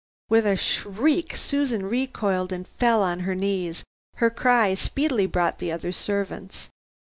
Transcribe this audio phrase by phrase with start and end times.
[0.29, 3.83] With a shriek Susan recoiled and fell on her knees.
[4.15, 6.69] Her cry speedily brought the other servants.